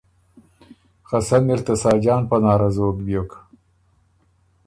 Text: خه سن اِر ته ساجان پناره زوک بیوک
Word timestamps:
خه 1.07 1.19
سن 1.27 1.43
اِر 1.51 1.59
ته 1.65 1.73
ساجان 1.83 2.21
پناره 2.29 2.69
زوک 2.75 2.97
بیوک 3.05 3.31